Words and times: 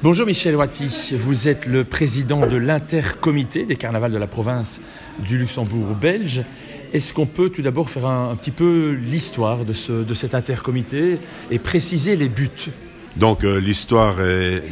Bonjour 0.00 0.26
Michel 0.26 0.54
Wati, 0.54 1.16
vous 1.16 1.48
êtes 1.48 1.66
le 1.66 1.82
président 1.82 2.46
de 2.46 2.56
l'intercomité 2.56 3.64
des 3.64 3.74
carnavals 3.74 4.12
de 4.12 4.16
la 4.16 4.28
province 4.28 4.80
du 5.18 5.38
Luxembourg 5.38 5.96
belge. 6.00 6.44
Est-ce 6.92 7.12
qu'on 7.12 7.26
peut 7.26 7.50
tout 7.50 7.62
d'abord 7.62 7.90
faire 7.90 8.06
un, 8.06 8.36
petit 8.36 8.52
peu 8.52 8.92
l'histoire 8.92 9.64
de 9.64 9.72
cet 10.14 10.36
intercomité 10.36 11.18
et 11.50 11.58
préciser 11.58 12.14
les 12.14 12.28
buts? 12.28 12.70
Donc 13.16 13.42
euh, 13.42 13.58
l'histoire 13.58 14.18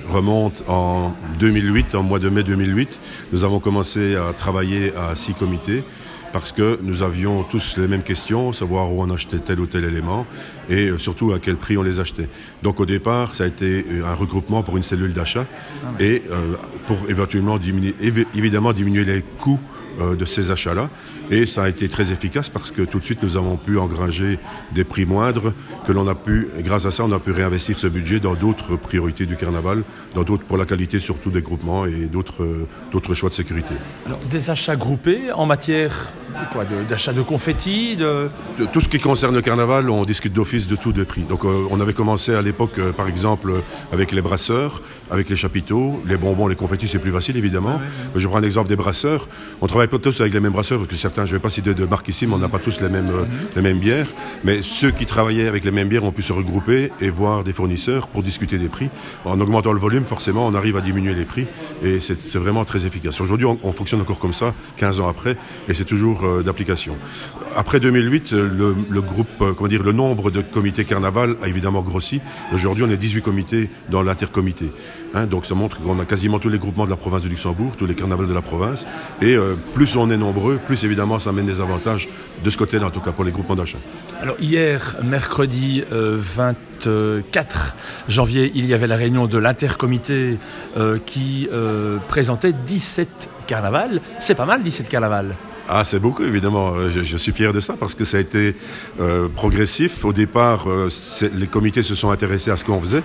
remonte 0.09 0.62
en 0.69 1.12
2008, 1.40 1.97
en 1.97 2.04
mois 2.04 2.21
de 2.21 2.29
mai 2.29 2.45
2008. 2.45 3.01
Nous 3.33 3.43
avons 3.43 3.58
commencé 3.58 4.15
à 4.15 4.33
travailler 4.33 4.93
à 4.97 5.17
six 5.17 5.35
comités 5.35 5.83
parce 6.37 6.53
que 6.53 6.79
nous 6.83 7.03
avions 7.03 7.45
tous 7.45 7.79
les 7.79 7.89
mêmes 7.89 8.03
questions, 8.03 8.53
savoir 8.53 8.93
où 8.93 9.01
on 9.01 9.09
achetait 9.09 9.39
tel 9.39 9.59
ou 9.59 9.65
tel 9.65 9.85
élément 9.85 10.27
et 10.69 10.89
euh, 10.91 10.99
surtout 10.99 11.33
à 11.33 11.39
quel 11.39 11.57
prix 11.57 11.79
on 11.79 11.83
les 11.83 11.99
achetait. 11.99 12.29
Donc 12.63 12.79
au 12.79 12.85
départ, 12.85 13.35
ça 13.35 13.45
a 13.45 13.47
été 13.47 13.87
euh, 13.91 14.05
un 14.05 14.13
regroupement 14.13 14.63
pour 14.63 14.77
une 14.77 14.83
cellule 14.83 15.15
d'achat 15.15 15.47
et 15.99 16.23
euh, 16.30 16.53
pour 16.87 16.99
éventuellement 17.09 17.57
diminuer, 17.57 17.95
évidemment 18.35 18.75
diminuer 18.75 19.07
les 19.07 19.23
coûts 19.41 19.61
de 19.99 20.27
ces 20.27 20.51
achats-là. 20.51 20.91
Et 21.30 21.47
ça 21.47 21.63
a 21.63 21.71
été 21.71 21.89
très 21.89 22.13
efficace 22.13 22.51
parce 22.51 22.71
que 22.71 22.83
tout 22.83 22.99
de 22.99 23.05
suite, 23.05 23.23
nous 23.23 23.39
avons 23.39 23.57
pu 23.57 23.79
engranger 23.79 24.39
des 24.73 24.85
prix 24.85 25.07
moindres, 25.07 25.55
que 25.87 25.93
l'on 25.93 26.07
a 26.07 26.15
pu, 26.15 26.49
grâce 26.59 26.85
à 26.85 26.91
ça, 26.91 27.05
on 27.05 27.13
a 27.13 27.19
pu 27.19 27.30
réinvestir 27.30 27.79
ce 27.79 27.87
budget 27.87 28.21
dans 28.21 28.35
d'autres 28.35 28.77
priorités 28.77 29.25
du 29.25 29.37
carnaval, 29.37 29.85
dans 30.15 30.23
d'autres, 30.23 30.45
pour 30.45 30.59
la 30.59 30.66
qualité 30.66 31.01
surtout 31.01 31.30
des 31.30 31.41
groupements 31.41 31.87
et 31.87 32.09
d'autres, 32.13 32.47
d'autres 32.93 33.15
choix 33.15 33.30
de 33.30 33.35
sécurité. 33.35 33.73
Alors, 34.05 34.19
des 34.30 34.51
achats 34.51 34.77
groupés 34.77 35.33
en 35.33 35.47
matière 35.47 36.13
d'achat 36.89 37.13
de, 37.13 37.19
de, 37.19 37.23
confettis 37.23 37.97
de... 37.97 38.29
de... 38.59 38.67
Tout 38.67 38.81
ce 38.81 38.89
qui 38.89 38.99
concerne 38.99 39.35
le 39.35 39.43
carnaval, 39.43 39.91
on 39.91 40.05
discute 40.05 40.33
d'office 40.33 40.67
de 40.67 40.77
tout 40.77 40.93
de 40.93 41.05
prix. 41.05 41.23
Donc 41.23 41.45
euh, 41.45 41.67
on 41.71 41.81
avait 41.81 41.93
commencé 41.93 42.35
à 42.35 42.43
l'époque, 42.43 42.79
euh, 42.79 42.93
par 42.93 43.09
exemple, 43.09 43.63
avec 43.93 44.13
les 44.13 44.23
brasseurs, 44.23 44.83
avec 45.11 45.29
les 45.29 45.37
chapiteaux, 45.37 46.03
les 46.07 46.17
bonbons, 46.17 46.47
les 46.49 46.57
confettis, 46.57 46.89
c'est 46.89 46.99
plus 46.99 47.13
facile 47.13 47.37
évidemment. 47.37 47.80
Ah. 47.83 48.09
Je 48.17 48.27
prends 48.29 48.39
un 48.39 48.43
exemple 48.43 48.69
des 48.69 48.77
brasseurs. 48.77 49.29
On 49.60 49.66
travaille 49.66 49.88
pas 49.88 49.99
tous 49.99 50.21
avec 50.21 50.33
les 50.33 50.41
mêmes 50.41 50.52
brasseurs, 50.52 50.79
parce 50.79 50.91
que 50.91 50.97
certains, 50.97 51.25
je 51.25 51.33
ne 51.33 51.38
vais 51.38 51.43
pas 51.43 51.51
citer 51.51 51.75
de 51.75 51.85
marque 51.85 52.09
ici, 52.09 52.27
mais 52.27 52.35
on 52.35 52.38
n'a 52.38 52.49
pas 52.49 52.59
tous 52.59 52.80
les 52.80 52.88
mêmes, 52.88 53.09
euh, 53.09 53.25
les 53.55 53.63
mêmes 53.63 53.79
bières. 53.79 54.09
Mais 54.45 54.63
ceux 54.63 54.91
qui 54.91 55.07
travaillaient 55.07 55.49
avec 55.49 55.65
les 55.65 55.71
mêmes 55.71 55.88
bières 55.88 56.05
ont 56.05 56.13
pu 56.13 56.23
se 56.23 56.32
regrouper 56.32 56.93
et 57.01 57.10
voir 57.10 57.45
des 57.45 57.53
fournisseurs 57.53 58.09
pour 58.09 58.23
discuter 58.23 58.59
des 58.59 58.69
prix. 58.69 58.88
En 59.25 59.41
augmentant 59.41 59.73
le 59.73 59.80
volume, 59.80 60.05
forcément, 60.05 60.47
on 60.47 60.55
arrive 60.55 60.77
à 60.77 60.80
diminuer 60.80 61.15
les 61.15 61.25
prix 61.25 61.47
et 61.82 62.01
c'est 62.01 62.37
vraiment 62.37 62.65
très 62.65 62.87
efficace. 62.87 63.21
Aujourd'hui, 63.21 63.47
on, 63.47 63.59
on, 63.63 63.73
fonctionne 63.73 64.00
encore 64.00 64.19
comme 64.19 64.32
ça, 64.32 64.55
15 64.78 65.00
ans 65.00 65.08
après, 65.08 65.36
et 65.69 65.75
c'est 65.75 65.84
toujours 65.84 66.25
euh, 66.27 66.42
d'application. 66.42 66.96
Après 67.55 67.80
2008, 67.80 68.32
le, 68.32 68.77
le 68.88 69.00
groupe, 69.00 69.28
euh, 69.41 69.55
comment 69.55 69.69
dire, 69.69 69.82
le 69.82 69.92
nombre 69.92 70.30
de 70.30 70.42
comités 70.42 70.84
carnaval 70.84 71.36
a 71.42 71.48
évidemment 71.48 71.82
grossi. 71.82 72.20
Aujourd'hui, 72.52 72.84
on 72.84 72.91
est 72.91 72.96
18 72.96 73.22
comités 73.22 73.70
dans 73.91 74.02
l'intercomité. 74.02 74.66
Hein, 75.14 75.27
donc 75.27 75.47
ça 75.47 75.54
montre 75.54 75.80
qu'on 75.80 75.98
a 75.98 76.04
quasiment 76.04 76.38
tous 76.38 76.48
les 76.48 76.58
groupements 76.58 76.84
de 76.84 76.91
la 76.91 76.97
province 76.97 77.22
de 77.22 77.28
Luxembourg, 77.28 77.72
tous 77.77 77.86
les 77.86 77.94
carnavals 77.94 78.28
de 78.28 78.34
la 78.34 78.42
province. 78.42 78.86
Et 79.22 79.34
euh, 79.36 79.54
plus 79.74 79.97
on 79.97 80.10
est 80.10 80.16
nombreux, 80.16 80.58
plus 80.58 80.84
évidemment 80.84 81.19
ça 81.19 81.30
amène 81.30 81.47
des 81.47 81.60
avantages 81.60 82.08
de 82.44 82.50
ce 82.50 82.58
côté-là, 82.58 82.86
en 82.86 82.91
tout 82.91 83.00
cas 83.00 83.12
pour 83.12 83.24
les 83.24 83.32
groupements 83.32 83.56
d'achat. 83.56 83.78
Alors 84.20 84.36
hier, 84.41 84.97
mercredi 85.02 85.84
euh, 85.92 86.19
24 86.19 87.77
janvier, 88.08 88.50
il 88.54 88.66
y 88.66 88.74
avait 88.74 88.86
la 88.86 88.97
réunion 88.97 89.27
de 89.27 89.38
l'intercomité 89.38 90.38
euh, 90.77 90.98
qui 91.04 91.48
euh, 91.52 91.98
présentait 92.08 92.52
17 92.52 93.30
carnavals. 93.47 94.00
C'est 94.20 94.34
pas 94.34 94.47
mal 94.47 94.62
17 94.62 94.88
carnavals. 94.88 95.34
Ah, 95.69 95.84
c'est 95.84 95.98
beaucoup, 95.98 96.22
évidemment. 96.22 96.89
Je, 96.91 97.03
je, 97.03 97.17
suis 97.17 97.33
fier 97.33 97.53
de 97.53 97.61
ça 97.61 97.75
parce 97.78 97.95
que 97.95 98.05
ça 98.05 98.19
a 98.19 98.20
été 98.20 98.55
euh, 99.00 99.28
progressif. 99.28 100.05
Au 100.05 100.12
départ, 100.12 100.69
euh, 100.69 100.89
les 101.34 101.47
comités 101.47 101.83
se 101.83 101.95
sont 101.95 102.11
intéressés 102.11 102.50
à 102.50 102.56
ce 102.56 102.64
qu'on 102.64 102.81
faisait. 102.81 103.03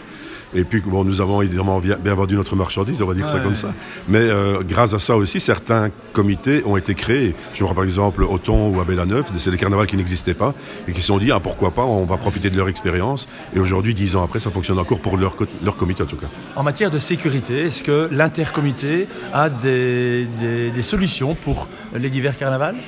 Et 0.54 0.64
puis, 0.64 0.82
bon, 0.82 1.04
nous 1.04 1.22
avons 1.22 1.42
évidemment 1.42 1.80
bien 1.80 2.14
vendu 2.14 2.36
notre 2.36 2.56
marchandise, 2.56 3.02
on 3.02 3.06
va 3.06 3.14
dire 3.14 3.30
ça 3.30 3.40
comme 3.40 3.56
ça. 3.56 3.74
Mais 4.10 4.20
euh, 4.20 4.62
grâce 4.68 4.94
à 4.94 5.00
ça 5.00 5.16
aussi, 5.16 5.40
certains 5.40 5.90
comités 6.12 6.62
ont 6.66 6.76
été 6.76 6.94
créés. 6.94 7.36
Je 7.54 7.64
vois 7.64 7.74
par 7.74 7.86
exemple 7.86 8.24
Auton 8.24 8.70
ou 8.70 8.82
à 8.82 8.84
Bellaneuf, 8.84 9.28
c'est 9.38 9.52
des 9.52 9.58
carnavals 9.58 9.88
qui 9.88 9.96
n'existaient 9.96 10.34
pas 10.34 10.54
et 10.88 10.92
qui 10.92 11.00
se 11.00 11.08
sont 11.08 11.20
dit, 11.20 11.32
ah, 11.32 11.40
pourquoi 11.40 11.72
pas, 11.72 11.84
on 11.84 12.04
va 12.04 12.18
profiter 12.18 12.50
de 12.50 12.58
leur 12.58 12.68
expérience. 12.68 13.30
Et 13.56 13.60
aujourd'hui, 13.60 13.94
dix 13.94 14.18
ans 14.18 14.24
après, 14.24 14.40
ça 14.40 14.52
fonctionne 14.52 14.78
encore 14.78 15.00
pour 15.00 15.16
leur, 15.16 15.36
leur 15.64 15.78
comité 15.78 16.04
en 16.04 16.08
tout 16.08 16.18
cas. 16.18 16.28
En 16.58 16.64
matière 16.64 16.92
de 16.92 17.00
sécurité, 17.00 17.68
est-ce 17.68 17.84
que 17.84 18.10
l'intercomité 18.12 19.08
a 19.34 19.50
des, 19.50 20.28
des, 20.38 20.70
des 20.72 20.82
solutions 20.82 21.34
pour 21.34 21.70
les 21.96 22.10
divers 22.10 22.36
carnavals 22.36 22.51
carnaval 22.52 22.84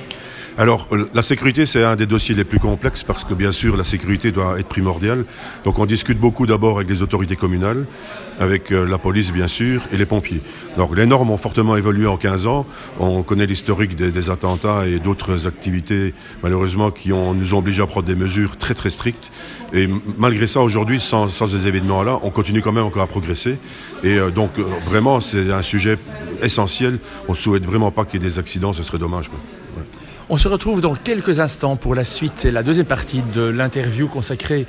alors, 0.55 0.87
la 1.15 1.23
sécurité, 1.23 1.65
c'est 1.65 1.83
un 1.83 1.95
des 1.95 2.05
dossiers 2.05 2.35
les 2.35 2.43
plus 2.43 2.59
complexes 2.59 3.03
parce 3.03 3.23
que, 3.23 3.33
bien 3.33 3.51
sûr, 3.51 3.75
la 3.75 3.83
sécurité 3.83 4.31
doit 4.31 4.59
être 4.59 4.67
primordiale. 4.67 5.25
Donc, 5.65 5.79
on 5.79 5.87
discute 5.87 6.19
beaucoup 6.19 6.45
d'abord 6.45 6.77
avec 6.77 6.89
les 6.89 7.01
autorités 7.01 7.35
communales, 7.35 7.85
avec 8.39 8.71
euh, 8.71 8.85
la 8.85 8.99
police, 8.99 9.31
bien 9.31 9.47
sûr, 9.47 9.81
et 9.91 9.97
les 9.97 10.05
pompiers. 10.05 10.41
Donc, 10.77 10.95
les 10.95 11.07
normes 11.07 11.31
ont 11.31 11.39
fortement 11.39 11.75
évolué 11.75 12.05
en 12.05 12.17
15 12.17 12.45
ans. 12.45 12.67
On 12.99 13.23
connaît 13.23 13.47
l'historique 13.47 13.95
des, 13.95 14.29
attentats 14.29 14.87
et 14.87 14.99
d'autres 14.99 15.47
activités, 15.47 16.13
malheureusement, 16.43 16.91
qui 16.91 17.09
nous 17.09 17.53
ont 17.55 17.57
obligés 17.57 17.81
à 17.81 17.87
prendre 17.87 18.05
des 18.05 18.15
mesures 18.15 18.55
très, 18.57 18.75
très 18.75 18.91
strictes. 18.91 19.31
Et 19.73 19.89
malgré 20.19 20.45
ça, 20.45 20.61
aujourd'hui, 20.61 20.99
sans, 20.99 21.29
ces 21.29 21.67
événements-là, 21.67 22.19
on 22.21 22.29
continue 22.29 22.61
quand 22.61 22.71
même 22.71 22.85
encore 22.85 23.01
à 23.01 23.07
progresser. 23.07 23.57
Et 24.03 24.19
euh, 24.19 24.29
donc, 24.29 24.59
euh, 24.59 24.65
vraiment, 24.85 25.19
c'est 25.19 25.51
un 25.51 25.63
sujet 25.63 25.97
essentiel. 26.43 26.99
On 27.27 27.31
ne 27.31 27.37
souhaite 27.37 27.65
vraiment 27.65 27.89
pas 27.89 28.05
qu'il 28.05 28.21
y 28.21 28.25
ait 28.25 28.29
des 28.29 28.37
accidents, 28.37 28.71
ce 28.71 28.83
serait 28.83 28.99
dommage. 28.99 29.31
On 30.29 30.37
se 30.37 30.47
retrouve 30.47 30.79
dans 30.79 30.95
quelques 30.95 31.41
instants 31.41 31.75
pour 31.75 31.95
la 31.95 32.05
suite 32.05 32.45
et 32.45 32.51
la 32.51 32.63
deuxième 32.63 32.85
partie 32.85 33.21
de 33.21 33.41
l'interview 33.41 34.07
consacrée 34.07 34.65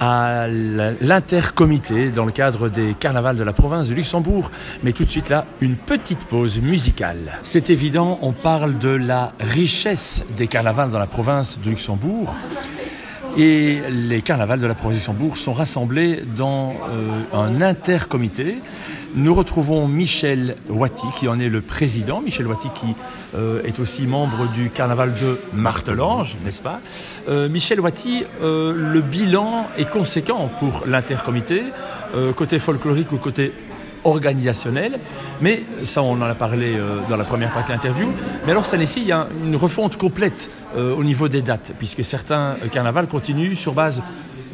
à 0.00 0.46
l'intercomité 0.48 2.10
dans 2.10 2.26
le 2.26 2.30
cadre 2.32 2.68
des 2.68 2.94
carnavals 2.94 3.38
de 3.38 3.42
la 3.42 3.54
province 3.54 3.88
de 3.88 3.94
Luxembourg. 3.94 4.50
Mais 4.82 4.92
tout 4.92 5.06
de 5.06 5.10
suite 5.10 5.30
là, 5.30 5.46
une 5.62 5.76
petite 5.76 6.26
pause 6.26 6.60
musicale. 6.60 7.38
C'est 7.42 7.70
évident, 7.70 8.18
on 8.20 8.32
parle 8.32 8.78
de 8.78 8.90
la 8.90 9.32
richesse 9.40 10.24
des 10.36 10.46
carnavals 10.46 10.90
dans 10.90 10.98
la 10.98 11.06
province 11.06 11.58
de 11.58 11.70
Luxembourg. 11.70 12.36
Et 13.38 13.80
les 13.90 14.20
carnavals 14.20 14.60
de 14.60 14.66
la 14.66 14.74
province 14.74 14.96
de 14.96 14.98
Luxembourg 14.98 15.38
sont 15.38 15.54
rassemblés 15.54 16.22
dans 16.36 16.74
euh, 16.90 17.22
un 17.32 17.62
intercomité. 17.62 18.58
Nous 19.14 19.34
retrouvons 19.34 19.88
Michel 19.88 20.56
Wati, 20.68 21.06
qui 21.18 21.28
en 21.28 21.40
est 21.40 21.48
le 21.48 21.62
président. 21.62 22.20
Michel 22.20 22.46
Wati, 22.46 22.68
qui 22.74 22.94
euh, 23.34 23.62
est 23.64 23.78
aussi 23.80 24.06
membre 24.06 24.48
du 24.48 24.68
carnaval 24.68 25.14
de 25.14 25.38
Martelange, 25.54 26.36
n'est-ce 26.44 26.60
pas? 26.60 26.80
Euh, 27.28 27.48
Michel 27.48 27.80
Wati, 27.80 28.24
euh, 28.42 28.74
le 28.76 29.00
bilan 29.00 29.66
est 29.78 29.88
conséquent 29.88 30.50
pour 30.58 30.84
l'intercomité, 30.86 31.62
côté 32.36 32.58
folklorique 32.58 33.12
ou 33.12 33.18
côté 33.18 33.52
organisationnel, 34.04 34.98
mais 35.42 35.62
ça 35.82 36.02
on 36.02 36.12
en 36.12 36.22
a 36.22 36.34
parlé 36.34 36.74
dans 37.10 37.18
la 37.18 37.24
première 37.24 37.52
partie 37.52 37.68
de 37.68 37.76
l'interview, 37.76 38.08
mais 38.46 38.52
alors 38.52 38.64
cette 38.64 38.74
année-ci 38.74 39.02
il 39.02 39.08
y 39.08 39.12
a 39.12 39.26
une 39.44 39.56
refonte 39.56 39.98
complète 39.98 40.50
au 40.74 41.04
niveau 41.04 41.28
des 41.28 41.42
dates, 41.42 41.74
puisque 41.78 42.02
certains 42.02 42.56
carnavals 42.72 43.08
continuent 43.08 43.54
sur 43.54 43.74
base 43.74 44.00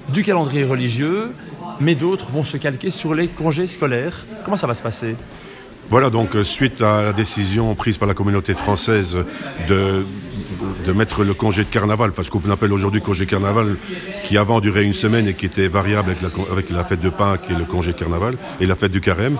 du 0.08 0.24
calendrier 0.24 0.64
religieux, 0.64 1.30
mais 1.80 1.94
d'autres 1.94 2.30
vont 2.30 2.44
se 2.44 2.56
calquer 2.56 2.90
sur 2.90 3.14
les 3.14 3.28
congés 3.28 3.66
scolaires. 3.66 4.26
Comment 4.44 4.56
ça 4.56 4.66
va 4.66 4.74
se 4.74 4.82
passer? 4.82 5.16
Voilà 5.90 6.08
donc 6.08 6.34
euh, 6.34 6.44
suite 6.44 6.80
à 6.80 7.02
la 7.02 7.12
décision 7.12 7.74
prise 7.74 7.98
par 7.98 8.08
la 8.08 8.14
communauté 8.14 8.54
française 8.54 9.18
de, 9.68 10.04
mettre 10.94 11.24
le 11.24 11.34
congé 11.34 11.64
de 11.64 11.68
carnaval, 11.68 12.10
enfin 12.10 12.22
ce 12.22 12.30
qu'on 12.30 12.50
appelle 12.50 12.72
aujourd'hui 12.72 13.02
congé 13.02 13.26
carnaval, 13.26 13.76
qui 14.22 14.38
avant 14.38 14.60
durait 14.60 14.84
une 14.84 14.94
semaine 14.94 15.26
et 15.26 15.34
qui 15.34 15.46
était 15.46 15.68
variable 15.68 16.14
avec 16.50 16.70
la, 16.70 16.84
fête 16.84 17.00
de 17.00 17.10
Pâques 17.10 17.50
et 17.50 17.54
le 17.54 17.64
congé 17.64 17.92
carnaval 17.92 18.36
et 18.60 18.66
la 18.66 18.76
fête 18.76 18.92
du 18.92 19.00
carême. 19.00 19.36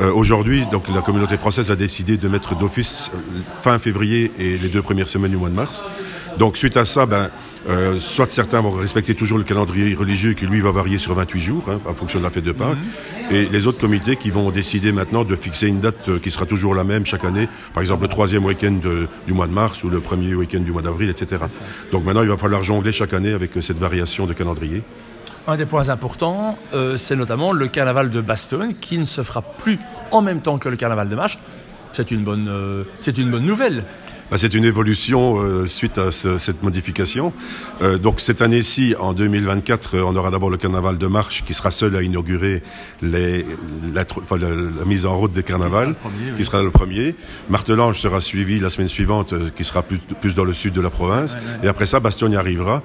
Euh, 0.00 0.12
aujourd'hui, 0.12 0.64
donc 0.70 0.88
la 0.88 1.00
communauté 1.00 1.36
française 1.36 1.70
a 1.70 1.76
décidé 1.76 2.16
de 2.16 2.28
mettre 2.28 2.54
d'office 2.54 3.10
euh, 3.14 3.18
fin 3.62 3.78
février 3.78 4.30
et 4.38 4.58
les 4.58 4.68
deux 4.68 4.82
premières 4.82 5.08
semaines 5.08 5.30
du 5.30 5.36
mois 5.36 5.48
de 5.48 5.54
mars. 5.54 5.84
Donc 6.38 6.56
suite 6.58 6.76
à 6.76 6.84
ça, 6.84 7.06
ben, 7.06 7.30
euh, 7.68 7.98
soit 7.98 8.30
certains 8.30 8.60
vont 8.60 8.70
respecter 8.70 9.14
toujours 9.14 9.38
le 9.38 9.44
calendrier 9.44 9.94
religieux 9.94 10.34
qui 10.34 10.46
lui 10.46 10.60
va 10.60 10.70
varier 10.70 10.98
sur 10.98 11.14
28 11.14 11.40
jours 11.40 11.64
hein, 11.70 11.80
en 11.86 11.94
fonction 11.94 12.18
de 12.18 12.24
la 12.24 12.30
fête 12.30 12.44
de 12.44 12.52
Pâques, 12.52 12.76
mmh. 12.76 13.34
et 13.34 13.48
les 13.48 13.66
autres 13.66 13.80
comités 13.80 14.16
qui 14.16 14.30
vont 14.30 14.50
décider 14.50 14.92
maintenant 14.92 15.24
de 15.24 15.34
fixer 15.34 15.66
une 15.68 15.80
date 15.80 16.08
euh, 16.08 16.18
qui 16.18 16.30
sera 16.30 16.44
toujours 16.44 16.74
la 16.74 16.84
même 16.84 17.06
chaque 17.06 17.24
année, 17.24 17.48
par 17.72 17.82
exemple 17.82 18.02
le 18.02 18.08
troisième 18.08 18.44
week-end 18.44 18.78
du 19.26 19.32
mois 19.32 19.46
de 19.46 19.52
mars 19.52 19.82
ou 19.82 19.88
le 19.88 20.00
premier 20.00 20.34
week-end 20.34 20.60
du 20.60 20.72
mois 20.72 20.82
d'avril, 20.82 21.08
etc. 21.08 21.42
Donc 21.90 22.04
maintenant 22.04 22.22
il 22.22 22.28
va 22.28 22.36
falloir 22.36 22.62
jongler 22.62 22.92
chaque 22.92 23.14
année 23.14 23.32
avec 23.32 23.52
cette 23.60 23.78
variation 23.78 24.26
de 24.26 24.34
calendrier. 24.34 24.82
Un 25.48 25.56
des 25.56 25.66
points 25.66 25.90
importants, 25.90 26.58
euh, 26.74 26.96
c'est 26.96 27.14
notamment 27.14 27.52
le 27.52 27.68
carnaval 27.68 28.10
de 28.10 28.20
Bastogne 28.20 28.74
qui 28.74 28.98
ne 28.98 29.04
se 29.04 29.22
fera 29.22 29.42
plus 29.42 29.78
en 30.10 30.20
même 30.20 30.40
temps 30.40 30.58
que 30.58 30.68
le 30.68 30.76
carnaval 30.76 31.08
de 31.08 31.14
Mâche. 31.14 31.38
C'est 31.92 32.10
une 32.10 32.24
bonne, 32.24 32.48
euh, 32.48 32.82
c'est 32.98 33.16
une 33.16 33.30
bonne 33.30 33.44
nouvelle. 33.44 33.84
Bah, 34.30 34.38
C'est 34.38 34.54
une 34.54 34.64
évolution 34.64 35.40
euh, 35.40 35.66
suite 35.66 35.98
à 35.98 36.10
ce, 36.10 36.38
cette 36.38 36.62
modification. 36.62 37.32
Euh, 37.82 37.98
donc 37.98 38.20
cette 38.20 38.42
année-ci, 38.42 38.94
en 38.98 39.12
2024, 39.12 39.96
euh, 39.96 40.02
on 40.06 40.16
aura 40.16 40.30
d'abord 40.30 40.50
le 40.50 40.56
carnaval 40.56 40.98
de 40.98 41.06
Marche 41.06 41.44
qui 41.44 41.54
sera 41.54 41.70
seul 41.70 41.96
à 41.96 42.02
inaugurer 42.02 42.62
les, 43.02 43.44
la, 43.94 44.04
enfin, 44.20 44.36
la, 44.38 44.50
la, 44.50 44.84
mise 44.84 45.06
en 45.06 45.16
route 45.16 45.32
des 45.32 45.42
carnavals, 45.42 45.94
qui 46.36 46.44
sera 46.44 46.62
le 46.62 46.70
premier. 46.70 47.06
Oui. 47.08 47.14
Martelange 47.50 48.00
sera 48.00 48.20
suivi 48.20 48.58
la 48.58 48.70
semaine 48.70 48.88
suivante, 48.88 49.34
qui 49.54 49.64
sera 49.64 49.82
plus, 49.82 49.98
plus, 50.20 50.34
dans 50.34 50.44
le 50.44 50.52
sud 50.52 50.72
de 50.72 50.80
la 50.80 50.90
province. 50.90 51.34
Ouais, 51.34 51.38
ouais, 51.38 51.66
Et 51.66 51.68
après 51.68 51.86
ça, 51.86 52.00
Bastogne 52.00 52.36
arrivera. 52.36 52.82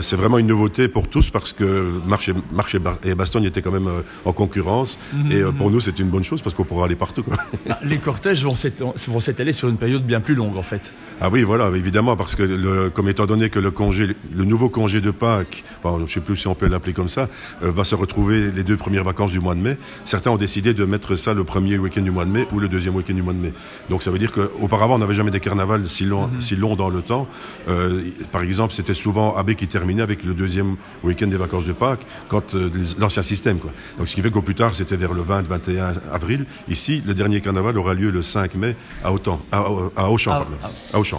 C'est 0.00 0.16
vraiment 0.16 0.38
une 0.38 0.46
nouveauté 0.46 0.88
pour 0.88 1.08
tous 1.08 1.30
parce 1.30 1.52
que 1.52 1.90
Marche 2.06 2.28
et, 2.28 2.34
Marche 2.52 2.76
et 3.04 3.14
Bastogne 3.14 3.44
étaient 3.44 3.62
quand 3.62 3.72
même 3.72 3.88
en 4.24 4.32
concurrence. 4.32 4.98
-hmm. 5.14 5.32
Et 5.32 5.52
pour 5.52 5.70
nous, 5.70 5.80
c'est 5.80 5.98
une 5.98 6.10
bonne 6.10 6.24
chose 6.24 6.40
parce 6.42 6.54
qu'on 6.54 6.64
pourra 6.64 6.84
aller 6.86 6.96
partout. 6.96 7.22
Quoi. 7.22 7.36
Les 7.82 7.98
cortèges 7.98 8.42
vont 8.44 9.20
s'étaler 9.20 9.52
sur 9.52 9.68
une 9.68 9.76
période 9.76 10.04
bien 10.04 10.20
plus 10.20 10.34
longue 10.34 10.56
en 10.56 10.62
fait. 10.62 10.77
Ah 11.20 11.30
oui, 11.32 11.42
voilà, 11.42 11.68
évidemment, 11.74 12.14
parce 12.14 12.36
que 12.36 12.44
le, 12.44 12.90
comme 12.90 13.08
étant 13.08 13.26
donné 13.26 13.50
que 13.50 13.58
le 13.58 13.72
congé, 13.72 14.16
le 14.32 14.44
nouveau 14.44 14.68
congé 14.68 15.00
de 15.00 15.10
Pâques, 15.10 15.64
enfin, 15.82 15.96
je 15.98 16.04
ne 16.04 16.08
sais 16.08 16.20
plus 16.20 16.36
si 16.36 16.46
on 16.46 16.54
peut 16.54 16.68
l'appeler 16.68 16.92
comme 16.92 17.08
ça, 17.08 17.28
euh, 17.64 17.72
va 17.72 17.82
se 17.82 17.96
retrouver 17.96 18.52
les 18.52 18.62
deux 18.62 18.76
premières 18.76 19.02
vacances 19.02 19.32
du 19.32 19.40
mois 19.40 19.56
de 19.56 19.60
mai. 19.60 19.76
Certains 20.04 20.30
ont 20.30 20.36
décidé 20.36 20.74
de 20.74 20.84
mettre 20.84 21.16
ça 21.16 21.34
le 21.34 21.42
premier 21.42 21.76
week-end 21.76 22.02
du 22.02 22.12
mois 22.12 22.24
de 22.24 22.30
mai 22.30 22.46
ou 22.52 22.60
le 22.60 22.68
deuxième 22.68 22.94
week-end 22.94 23.14
du 23.14 23.22
mois 23.22 23.32
de 23.32 23.40
mai. 23.40 23.52
Donc 23.90 24.04
ça 24.04 24.12
veut 24.12 24.18
dire 24.20 24.30
qu'auparavant, 24.30 24.94
on 24.94 24.98
n'avait 24.98 25.14
jamais 25.14 25.32
des 25.32 25.40
carnavals 25.40 25.88
si 25.88 26.04
longs, 26.04 26.28
mm 26.28 26.38
-hmm. 26.38 26.42
si 26.42 26.54
longs 26.54 26.76
dans 26.76 26.88
le 26.88 27.02
temps. 27.02 27.26
Euh, 27.68 28.02
par 28.30 28.42
exemple, 28.42 28.72
c'était 28.72 28.94
souvent 28.94 29.34
Abbé 29.34 29.56
qui 29.56 29.66
terminait 29.66 30.02
avec 30.02 30.22
le 30.22 30.34
deuxième 30.34 30.76
week-end 31.02 31.26
des 31.26 31.36
vacances 31.36 31.66
de 31.66 31.72
Pâques, 31.72 32.06
quand 32.28 32.54
euh, 32.54 32.70
l'ancien 33.00 33.24
système. 33.24 33.58
Quoi. 33.58 33.72
Donc 33.98 34.06
ce 34.08 34.14
qui 34.14 34.22
fait 34.22 34.30
qu'au 34.30 34.42
plus 34.42 34.54
tard, 34.62 34.72
c'était 34.76 34.96
vers 34.96 35.14
le 35.14 35.22
20-21 35.22 35.94
avril. 36.12 36.46
Ici, 36.68 37.02
le 37.04 37.14
dernier 37.14 37.40
carnaval 37.40 37.76
aura 37.76 37.94
lieu 37.94 38.10
le 38.12 38.22
5 38.22 38.54
mai 38.54 38.76
à 39.02 39.10
Auchan. 39.12 39.40
À, 39.50 39.58
à 39.96 40.10
Auchan, 40.10 40.32
ah, 40.34 40.67
ah. 40.92 40.96
À. 40.96 40.98
Okay. 41.00 41.18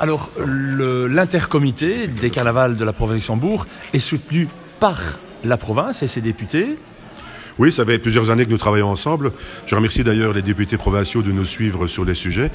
Alors, 0.00 0.30
l'intercomité 0.38 2.06
des 2.06 2.30
carnavals 2.30 2.76
de 2.76 2.84
la 2.84 2.92
province 2.92 3.12
de 3.12 3.18
Luxembourg 3.18 3.66
est 3.92 3.98
soutenu 3.98 4.48
par 4.80 4.98
la 5.44 5.56
province 5.56 6.02
et 6.02 6.06
ses 6.06 6.20
députés. 6.20 6.78
Oui, 7.60 7.70
ça 7.70 7.84
fait 7.84 7.98
plusieurs 7.98 8.30
années 8.30 8.46
que 8.46 8.50
nous 8.50 8.56
travaillons 8.56 8.88
ensemble. 8.88 9.32
Je 9.66 9.74
remercie 9.74 10.02
d'ailleurs 10.02 10.32
les 10.32 10.40
députés 10.40 10.78
provinciaux 10.78 11.20
de 11.20 11.30
nous 11.30 11.44
suivre 11.44 11.86
sur 11.86 12.06
les 12.06 12.14
sujets. 12.14 12.50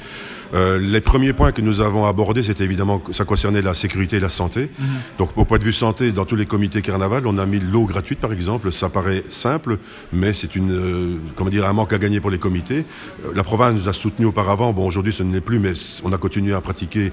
Euh, 0.52 0.80
les 0.80 1.00
premiers 1.00 1.32
points 1.32 1.52
que 1.52 1.60
nous 1.60 1.80
avons 1.80 2.06
abordés, 2.06 2.42
c'était 2.42 2.64
évidemment 2.64 3.00
ça 3.12 3.24
concernait 3.24 3.62
la 3.62 3.72
sécurité 3.72 4.16
et 4.16 4.20
la 4.20 4.30
santé. 4.30 4.62
-hmm. 4.62 5.18
Donc, 5.18 5.30
au 5.36 5.44
point 5.44 5.58
de 5.58 5.64
vue 5.64 5.72
santé, 5.72 6.10
dans 6.10 6.24
tous 6.24 6.34
les 6.34 6.46
comités 6.46 6.82
carnaval, 6.82 7.22
on 7.28 7.38
a 7.38 7.46
mis 7.46 7.60
l'eau 7.60 7.84
gratuite, 7.84 8.18
par 8.18 8.32
exemple. 8.32 8.72
Ça 8.72 8.88
paraît 8.88 9.22
simple, 9.30 9.78
mais 10.12 10.32
c'est 10.34 10.56
une, 10.56 10.72
euh, 10.72 11.34
comment 11.36 11.50
dire, 11.50 11.66
un 11.66 11.72
manque 11.72 11.92
à 11.92 11.98
gagner 11.98 12.20
pour 12.20 12.32
les 12.36 12.40
comités. 12.46 12.80
Euh, 12.80 13.32
la 13.32 13.44
province 13.44 13.74
nous 13.78 13.88
a 13.88 13.92
soutenus 13.92 14.28
auparavant. 14.32 14.72
Bon, 14.72 14.84
aujourd'hui, 14.90 15.12
ce 15.12 15.22
n'est 15.22 15.44
plus, 15.48 15.60
mais 15.60 15.74
on 16.02 16.12
a 16.16 16.18
continué 16.18 16.52
à 16.52 16.60
pratiquer 16.60 17.12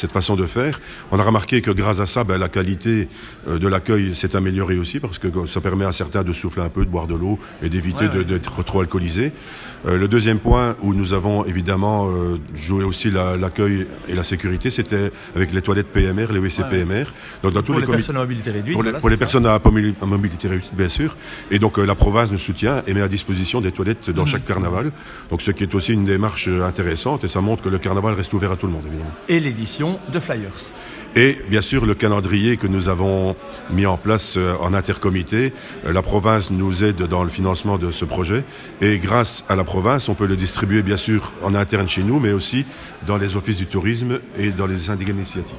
cette 0.00 0.12
façon 0.18 0.36
de 0.36 0.46
faire. 0.56 0.74
On 1.10 1.18
a 1.18 1.24
remarqué 1.30 1.62
que 1.62 1.72
grâce 1.80 2.00
à 2.00 2.06
ça, 2.14 2.20
ben, 2.28 2.36
la 2.46 2.50
qualité 2.56 3.08
de 3.64 3.68
l'accueil 3.72 4.14
s'est 4.20 4.34
améliorée 4.36 4.78
aussi, 4.82 5.00
parce 5.00 5.18
que 5.22 5.28
ça 5.54 5.60
permet 5.68 5.86
à 5.86 5.92
certains 6.02 6.22
de 6.30 6.34
souffler 6.34 6.64
un 6.68 6.72
peu, 6.76 6.84
de 6.84 6.92
boire 6.96 7.06
de 7.06 7.16
l'eau 7.22 7.29
et 7.62 7.68
d'éviter 7.68 8.06
ouais, 8.08 8.24
d'être 8.24 8.62
trop 8.62 8.80
alcoolisé. 8.80 9.32
Euh, 9.86 9.96
le 9.96 10.08
deuxième 10.08 10.38
point 10.38 10.76
où 10.82 10.92
nous 10.92 11.14
avons 11.14 11.44
évidemment 11.46 12.08
euh, 12.08 12.38
joué 12.54 12.84
aussi 12.84 13.10
l'accueil 13.10 13.86
la, 14.06 14.12
et 14.12 14.14
la 14.14 14.24
sécurité, 14.24 14.70
c'était 14.70 15.10
avec 15.34 15.52
les 15.52 15.62
toilettes 15.62 15.86
PMR, 15.86 16.32
les 16.32 16.38
WC 16.38 16.64
PMR. 16.70 17.04
Donc 17.42 17.54
dans 17.54 17.62
tous 17.62 17.72
pour 17.72 17.80
les, 17.80 17.86
les 17.86 17.92
personnes 17.92 18.16
à 18.16 18.20
mobilité 18.20 18.50
réduite. 18.50 18.74
Pour 18.74 18.82
les, 18.82 18.90
voilà, 18.90 19.00
pour 19.00 19.08
les 19.08 19.16
personnes 19.16 19.46
à, 19.46 19.54
à 19.54 20.06
mobilité 20.06 20.48
réduite, 20.48 20.70
bien 20.74 20.88
sûr. 20.88 21.16
Et 21.50 21.58
donc 21.58 21.78
euh, 21.78 21.86
la 21.86 21.94
province 21.94 22.30
nous 22.30 22.38
soutient 22.38 22.82
et 22.86 22.92
met 22.92 23.00
à 23.00 23.08
disposition 23.08 23.60
des 23.60 23.72
toilettes 23.72 24.10
dans 24.10 24.24
mmh. 24.24 24.26
chaque 24.26 24.44
carnaval. 24.44 24.92
Donc 25.30 25.40
ce 25.40 25.50
qui 25.50 25.62
est 25.62 25.74
aussi 25.74 25.92
une 25.92 26.04
démarche 26.04 26.48
intéressante 26.48 27.24
et 27.24 27.28
ça 27.28 27.40
montre 27.40 27.62
que 27.62 27.68
le 27.68 27.78
carnaval 27.78 28.14
reste 28.14 28.32
ouvert 28.34 28.52
à 28.52 28.56
tout 28.56 28.66
le 28.66 28.72
monde, 28.72 28.84
évidemment. 28.86 29.12
Et 29.28 29.40
l'édition 29.40 29.98
de 30.12 30.20
Flyers. 30.20 30.72
Et 31.16 31.38
bien 31.48 31.60
sûr 31.60 31.86
le 31.86 31.94
calendrier 31.94 32.56
que 32.56 32.68
nous 32.68 32.88
avons 32.88 33.34
mis 33.70 33.84
en 33.84 33.96
place 33.96 34.38
en 34.60 34.74
intercomité. 34.74 35.52
La 35.84 36.02
province 36.02 36.50
nous 36.50 36.84
aide 36.84 37.02
dans 37.02 37.24
le 37.24 37.30
financement 37.30 37.78
de 37.78 37.90
ce 37.90 38.04
projet 38.04 38.44
et 38.80 38.98
grâce 38.98 39.44
à 39.48 39.56
la 39.56 39.64
province, 39.64 40.08
on 40.08 40.14
peut 40.14 40.26
le 40.26 40.36
distribuer 40.36 40.82
bien 40.82 40.96
sûr 40.96 41.32
en 41.42 41.54
interne 41.54 41.88
chez 41.88 42.04
nous, 42.04 42.20
mais 42.20 42.32
aussi 42.32 42.64
dans 43.06 43.16
les 43.16 43.34
offices 43.36 43.58
du 43.58 43.66
tourisme 43.66 44.20
et 44.38 44.50
dans 44.50 44.66
les 44.66 44.78
syndicats 44.78 45.12
d'initiative. 45.12 45.56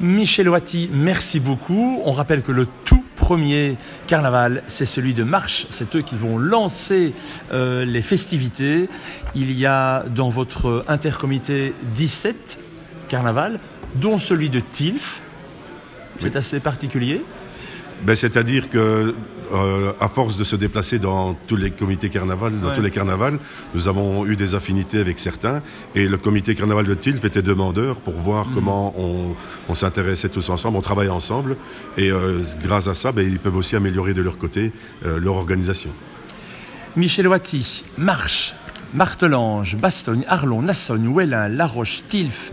Michel 0.00 0.48
Wati, 0.48 0.90
merci 0.92 1.38
beaucoup. 1.38 2.00
On 2.04 2.10
rappelle 2.10 2.42
que 2.42 2.50
le 2.50 2.66
tout 2.84 3.04
premier 3.16 3.76
carnaval, 4.08 4.64
c'est 4.66 4.84
celui 4.84 5.14
de 5.14 5.22
Marche. 5.22 5.66
C'est 5.70 5.94
eux 5.94 6.02
qui 6.02 6.16
vont 6.16 6.38
lancer 6.38 7.14
euh, 7.52 7.84
les 7.84 8.02
festivités. 8.02 8.88
Il 9.36 9.56
y 9.56 9.64
a 9.64 10.02
dans 10.08 10.28
votre 10.28 10.84
intercomité 10.88 11.72
17 11.94 12.58
carnavals 13.08 13.60
dont 13.94 14.18
celui 14.18 14.50
de 14.50 14.60
Tilf. 14.60 15.20
C'est 16.20 16.30
oui. 16.30 16.36
assez 16.36 16.60
particulier. 16.60 17.22
Ben, 18.04 18.14
C'est-à-dire 18.14 18.68
que 18.70 19.14
euh, 19.52 19.92
à 20.00 20.08
force 20.08 20.38
de 20.38 20.44
se 20.44 20.56
déplacer 20.56 20.98
dans 20.98 21.34
tous 21.34 21.56
les 21.56 21.70
comités 21.70 22.08
carnaval, 22.08 22.58
dans 22.60 22.68
ouais. 22.68 22.74
tous 22.74 22.80
les 22.80 22.90
carnavals, 22.90 23.38
nous 23.74 23.86
avons 23.86 24.24
eu 24.24 24.34
des 24.34 24.54
affinités 24.54 24.98
avec 24.98 25.18
certains. 25.18 25.62
Et 25.94 26.08
le 26.08 26.16
comité 26.16 26.54
carnaval 26.54 26.86
de 26.86 26.94
Tilf 26.94 27.22
était 27.24 27.42
demandeur 27.42 27.96
pour 27.96 28.14
voir 28.14 28.48
mmh. 28.48 28.54
comment 28.54 28.94
on, 28.96 29.34
on 29.68 29.74
s'intéressait 29.74 30.30
tous 30.30 30.48
ensemble, 30.48 30.78
on 30.78 30.80
travaillait 30.80 31.10
ensemble. 31.10 31.56
Et 31.98 32.10
euh, 32.10 32.40
grâce 32.62 32.88
à 32.88 32.94
ça, 32.94 33.12
ben, 33.12 33.26
ils 33.28 33.38
peuvent 33.38 33.56
aussi 33.56 33.76
améliorer 33.76 34.14
de 34.14 34.22
leur 34.22 34.38
côté 34.38 34.72
euh, 35.04 35.20
leur 35.20 35.34
organisation. 35.34 35.90
Michel 36.96 37.28
Wati, 37.28 37.84
Marche, 37.98 38.54
Martelange, 38.94 39.76
Bastogne, 39.76 40.24
Arlon, 40.28 40.62
Nassogne, 40.62 41.08
Ouellin, 41.08 41.48
Laroche, 41.48 42.04
Tilf, 42.08 42.52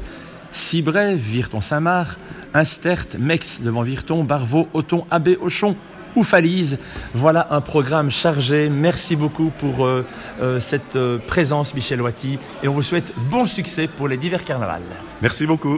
Cibray, 0.51 1.15
Virton-Saint-Marc, 1.15 2.19
Instert, 2.53 3.05
Mex 3.19 3.61
devant 3.61 3.83
Virton, 3.83 4.23
Barvaux, 4.23 4.67
Auton, 4.73 5.05
Abbé, 5.11 5.37
Auchon, 5.37 5.75
ou 6.15 6.23
Falise. 6.23 6.77
Voilà 7.13 7.47
un 7.51 7.61
programme 7.61 8.09
chargé. 8.09 8.69
Merci 8.69 9.15
beaucoup 9.15 9.51
pour 9.57 9.85
euh, 9.85 10.05
euh, 10.41 10.59
cette 10.59 10.95
euh, 10.95 11.19
présence, 11.19 11.75
Michel 11.75 12.01
Wati. 12.01 12.39
Et 12.63 12.67
on 12.67 12.73
vous 12.73 12.81
souhaite 12.81 13.13
bon 13.29 13.45
succès 13.45 13.87
pour 13.87 14.07
les 14.07 14.17
divers 14.17 14.43
carnavals. 14.43 14.81
Merci 15.21 15.45
beaucoup. 15.45 15.77